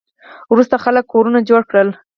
وروسته 0.53 0.75
خلکو 0.83 1.09
کورونه 1.13 1.39
جوړ 1.49 1.61
کړل 1.69 1.89